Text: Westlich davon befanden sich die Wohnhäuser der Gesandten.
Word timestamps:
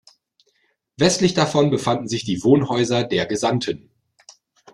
Westlich 0.97 1.35
davon 1.35 1.69
befanden 1.69 2.07
sich 2.07 2.23
die 2.23 2.43
Wohnhäuser 2.43 3.03
der 3.03 3.27
Gesandten. 3.27 3.91